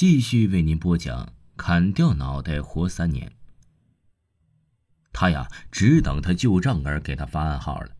[0.00, 3.32] 继续为您播讲：砍掉脑袋活三年。
[5.12, 7.90] 他呀，只等他旧账儿给他发暗号了。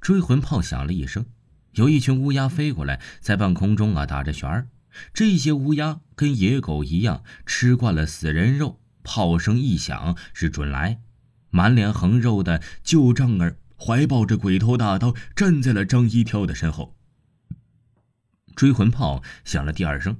[0.00, 1.26] 追魂炮响了一声，
[1.72, 4.68] 有一群乌鸦飞过来，在半空中啊打着旋儿。
[5.12, 11.02] 这些乌鸦跟野狗一样，吃惯了死人肉，炮声一响是准来。
[11.50, 16.96] 满脸横肉的旧账儿怀抱着鬼头大刀，站在了张一挑的身后。
[18.56, 20.16] 追魂炮响了第二声。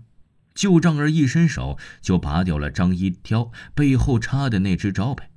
[0.54, 5.30] 旧账儿一伸手就拔掉了张一挑背后插的那只招牌。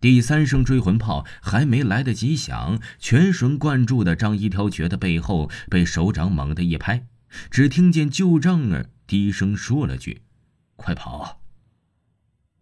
[0.00, 7.06] 第三声追魂炮还没来得及响，全神贯注的张一挑觉得背后被手掌猛地一拍，
[7.50, 10.22] 只听见旧账儿低声说了句
[10.76, 11.40] ：“快跑！”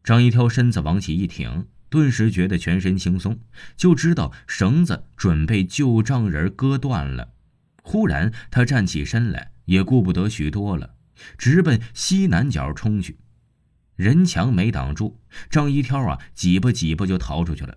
[0.03, 3.39] 张一挑身子往起一挺，顿时觉得全身轻松，
[3.77, 7.35] 就知道绳子准备旧账人割断了。
[7.83, 10.96] 忽然，他站起身来，也顾不得许多了。
[11.39, 13.19] 直奔西南角冲去，
[13.97, 15.19] 人墙没挡住，
[15.51, 17.77] 张一挑啊，挤吧挤吧就逃出去了。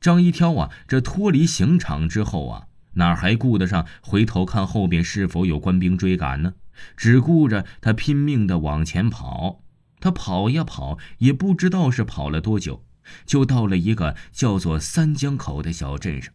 [0.00, 6.54] 张一挑啊，这脱离刑场之后啊，哪还顾得上回头看后边是否有官兵追赶呢？
[6.96, 9.62] 只顾着他拼命的往前跑。
[10.00, 12.84] 他跑呀跑，也不知道是跑了多久，
[13.24, 16.34] 就到了一个叫做三江口的小镇上。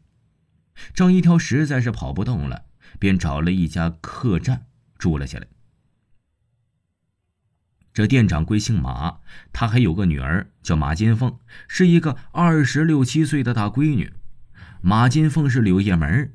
[0.93, 2.63] 张一挑实在是跑不动了，
[2.97, 4.65] 便找了一家客栈
[4.97, 5.45] 住了下来。
[7.93, 9.17] 这店掌柜姓马，
[9.51, 11.37] 他还有个女儿叫马金凤，
[11.67, 14.13] 是一个二十六七岁的大闺女。
[14.81, 16.33] 马金凤是柳叶门，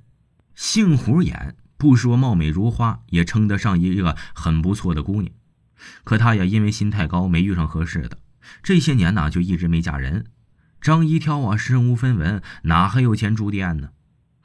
[0.55, 5.32] 杏胡眼，不说貌美如花，也称得上一个很不错的姑娘。
[6.02, 8.19] 可她呀，因为心太高，没遇上合适的，
[8.62, 10.27] 这些年呢，就一直没嫁人。
[10.80, 13.91] 张一挑啊，身无分文，哪还有钱住店呢？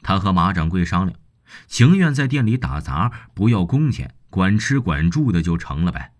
[0.01, 1.19] 他和马掌柜商量，
[1.67, 6.13] 情愿在店里打杂，不要工钱，管吃管住的就成了呗。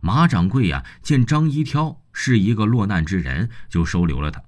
[0.00, 4.42] 马掌柜呀，见张一挑是一个落难之人，就收留了他。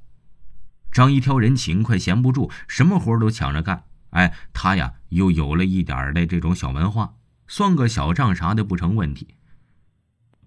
[0.91, 3.84] 张一挑人勤快，闲不住，什么活都抢着干。
[4.10, 7.15] 哎，他呀又有了一点的这种小文化，
[7.49, 9.37] 算个小账啥的不成问题。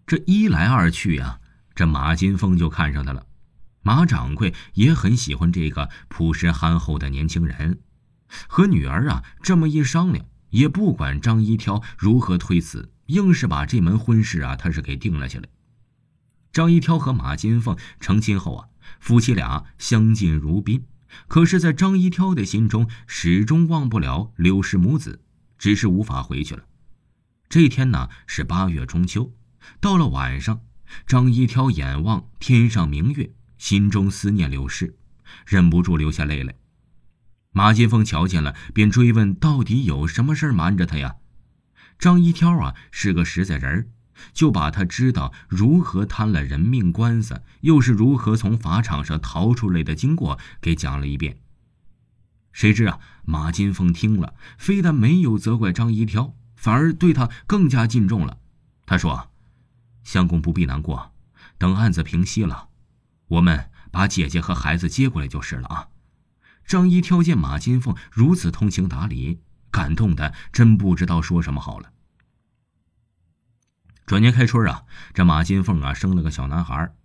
[0.05, 1.39] 这一来二去呀，
[1.73, 3.25] 这马金凤就看上他了。
[3.81, 7.79] 马掌柜也很喜欢这个朴实憨厚的年轻人，
[8.47, 12.91] 和女儿啊这么一商量，也不管张一挑如何推辞。
[13.07, 15.47] 硬是把这门婚事啊，他是给定了下来。
[16.51, 18.67] 张一挑和马金凤成亲后啊，
[18.99, 20.83] 夫妻俩相敬如宾。
[21.27, 25.21] 可是，在张一挑的心中，始终忘不了柳氏母子，
[25.59, 26.63] 只是无法回去了。
[27.47, 29.31] 这天呢，是八月中秋，
[29.79, 30.61] 到了晚上，
[31.05, 34.97] 张一挑眼望天上明月，心中思念柳氏，
[35.45, 36.55] 忍不住流下泪来。
[37.57, 41.15] 马金凤瞧见了，便追问：“到底有什么事瞒着他呀？”
[41.97, 43.91] 张一挑啊是个实在人
[44.33, 51.37] 就把他知道如何摊了人命官司，又是如何从法场上逃出来的经过给讲了一遍。
[52.51, 58.37] 谁知啊，马金凤听了，非但没有责怪张一挑，反而对他更加敬重了。
[58.85, 59.31] 他说
[60.03, 61.13] ：“相公不必难过，
[61.57, 62.67] 等案子平息了，
[63.29, 65.87] 我们把姐姐和孩子接过来就是了啊。”
[66.65, 69.41] 张一挑见马金凤如此通情达理。
[69.71, 71.91] 感动的真不知道说什么好了。
[74.05, 74.83] 转年开春啊，
[75.13, 76.95] 这马金凤啊生了个小男孩，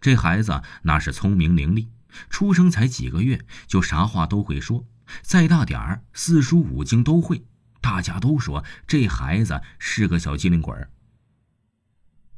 [0.00, 1.88] 这孩子那是聪明伶俐，
[2.30, 4.86] 出生才几个月就啥话都会说，
[5.20, 7.44] 再大点儿四书五经都会。
[7.82, 10.74] 大家都说这孩子是个小机灵鬼。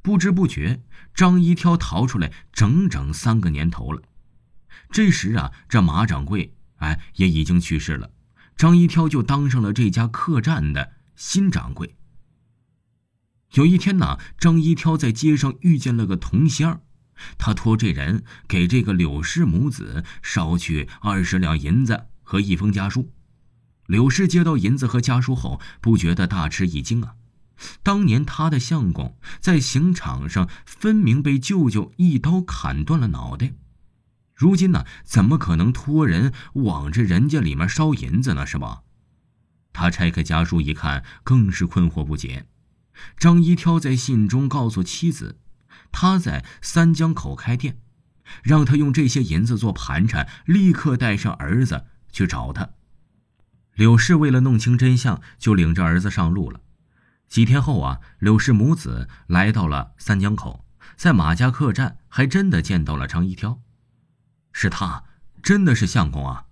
[0.03, 0.83] 不知不觉，
[1.15, 4.03] 张一挑逃出来整整三个年头了。
[4.91, 8.11] 这时啊，这马掌柜哎也已经去世了。
[8.57, 11.97] 张一挑就当上了这家客栈的新掌柜。
[13.53, 16.81] 有一天呢，张一挑在街上遇见了个同乡，
[17.39, 23.13] 他托这人给这个柳氏母子捎去二十两银子和一封家书。
[23.87, 27.15] 柳氏接到银子和家书后，不觉得大吃一惊啊！
[27.83, 33.53] 当年他的相公在刑场上分明被舅舅一刀砍断了脑袋。
[34.37, 38.45] 如今呢，怎么可能托人往这人家里面烧银子呢？
[38.47, 38.83] 是吧？
[39.73, 42.47] 他拆开家书一看，更是困惑不解。
[43.17, 45.39] 张一挑在信中告诉妻子，
[45.91, 47.79] 他在三江口开店，
[48.43, 52.71] 让他用这些银子做盘缠，立刻带上儿子去找他。
[53.75, 56.61] 柳氏为了弄清真相，就领着儿子上路了。
[57.29, 60.67] 几天后啊，柳氏母子来到了三江口，
[60.97, 63.61] 在马家客栈还真的见到了张一挑。
[64.59, 65.05] 是他，
[65.43, 66.47] 真的是相公啊！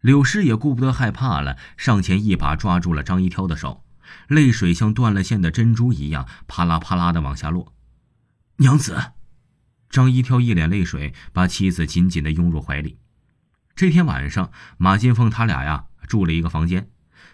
[0.00, 3.84] 柳氏也顾不得害怕了，上前一把抓住了张一挑的手，
[4.28, 7.74] 泪水像断了线的珍珠一样啪啦啪啦的往下落。
[8.58, 9.14] 娘子，
[9.90, 13.00] 张一挑一脸泪水，把妻子紧紧的拥入怀里。
[13.74, 16.90] 这天晚上，马金凤他俩呀住了一个房间，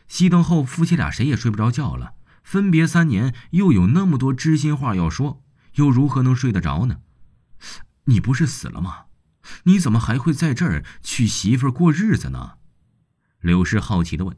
[0.08, 2.14] 熄灯后，夫妻俩谁也睡不着觉了。
[2.42, 5.42] 分别三年，又有那么多知心话要说，
[5.74, 7.00] 又如何能睡得着呢？
[8.04, 9.07] 你不是死了吗？
[9.64, 12.58] 你怎么还会在这儿娶媳妇过日子呢？
[13.40, 14.36] 柳氏好奇的问。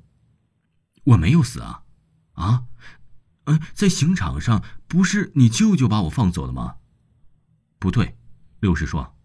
[1.05, 1.83] 我没有死啊，
[2.33, 2.65] 啊，
[3.45, 6.77] 嗯，在刑场上不是你舅舅把我放走的吗？
[7.79, 8.19] 不对，
[8.61, 9.17] 柳氏说，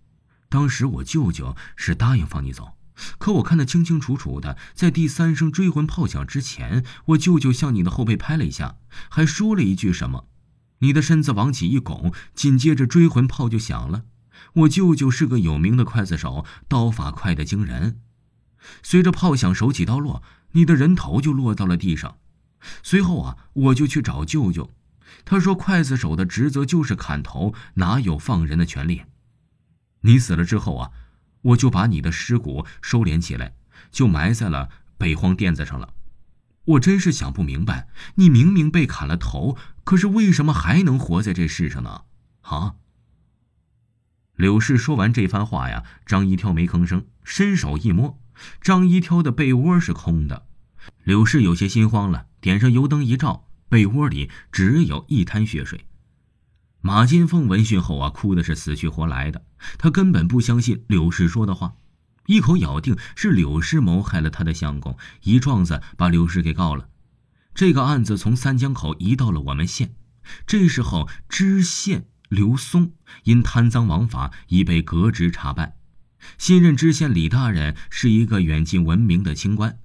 [0.48, 2.78] 当时我舅舅是答应放你走，
[3.18, 8.78] 可我看得清清楚楚的，在第三声追魂炮响之前，我舅舅向你的后背拍了一下，
[9.10, 10.30] 还说了一句什么，
[10.80, 14.06] 你的身子往起一拱，紧接着追魂炮就响了。
[14.54, 18.00] 我舅舅是个有名的刽子手，刀法快得惊人。
[18.82, 22.18] 随着炮响，手起刀落，你的人头就落到了地上。
[22.82, 24.72] 随后啊，我就去找舅舅，
[25.24, 29.04] 他说刽子手的职责就是砍头，哪有放人的权利？
[30.02, 30.92] 你死了之后啊，
[31.42, 33.54] 我就把你的尸骨收敛起来，
[33.92, 35.94] 就埋在了北荒垫子上了。
[36.66, 42.02] 我真是想不明白，你明明被砍了头，可是为什么还能活在这世上呢？
[42.42, 42.76] 啊？
[44.36, 48.20] 柳氏说完这番话呀，张一挑没吭声，伸手一摸，
[48.62, 50.46] 张一挑的被窝是空的。
[51.04, 55.86] 柳氏有些心慌了，点上油灯一照，被窝里只有一滩血水。
[56.82, 59.44] 马金凤闻讯后啊，哭的是死去活来的，
[59.78, 61.76] 她根本不相信柳氏说的话，
[62.28, 66.90] 一口咬定是柳氏谋害了他的相公，一状子把柳氏给告了。
[67.56, 69.96] 这个案子从三江口移到了我们县，
[70.46, 72.08] 这时候知县。
[72.36, 72.92] 刘松
[73.24, 75.76] 因贪赃枉法已被革职查办，
[76.38, 79.80] 新任知县李大人是一个远近闻名的清官。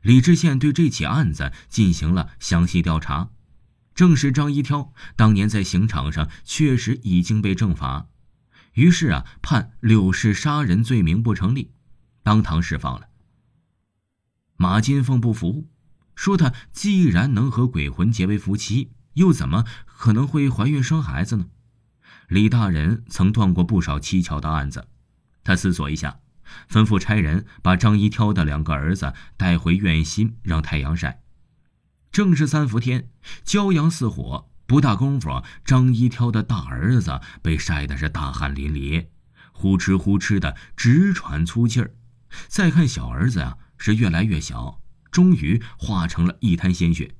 [0.00, 3.28] 李知县对这起案子进行了详细调查，
[3.94, 8.08] 证实张一挑当年在刑场上确实已经被正法，
[8.72, 11.72] 于是啊判柳氏杀人罪名不成立，
[12.22, 13.08] 当堂释放了。
[14.56, 15.68] 马金凤不服，
[16.14, 21.48] 说他既然能和鬼魂结为夫妻，又怎么可能会怀孕生孩子呢？
[22.32, 24.88] 李大人曾断过不少蹊跷的案子，
[25.44, 26.20] 他思索一下，
[26.66, 31.20] 吩咐差人把张一挑的两个儿子带回院心，让太阳晒。
[32.10, 33.10] 正是三伏天，
[33.44, 39.08] 骄阳似火，不大功夫，张一挑的大儿子被晒得是大汗淋漓，
[39.52, 41.94] 呼哧呼哧的直喘粗气儿。
[42.48, 44.80] 再看小儿子啊，是越来越小，
[45.10, 47.14] 终于化成了一滩鲜血。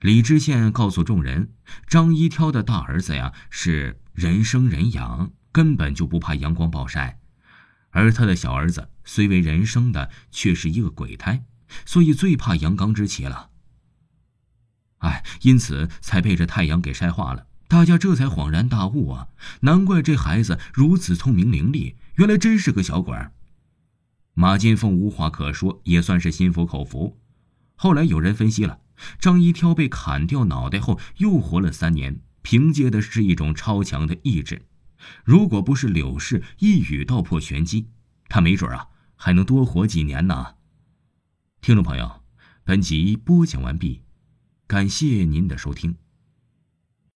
[0.00, 1.52] 李知县告诉众人
[1.86, 7.18] ：“张一挑的大儿子呀，是人生人养，根本就不怕阳光暴晒；
[7.90, 11.44] 而他的小儿子虽为人生的，却是一个鬼胎，
[11.84, 13.50] 所以最怕阳刚之气了。
[15.00, 17.46] 哎，因此才被这太阳给晒化了。
[17.68, 19.28] 大家这才恍然大悟啊！
[19.60, 23.32] 难怪这孩子如此聪明伶俐，原来真是个小鬼儿。”
[24.32, 27.20] 马金凤无话可说，也算是心服口服。
[27.74, 28.78] 后来有人分析了。
[29.18, 34.62] 张一挑被砍掉脑袋后又活了三年，凭借的是一种超强的意志。
[35.24, 37.88] 如果不是柳氏一语道破玄机，
[38.28, 40.54] 他没准啊还能多活几年呢。
[41.60, 42.22] 听众朋友，
[42.64, 44.02] 本集播讲完毕，
[44.66, 45.96] 感谢您的收听。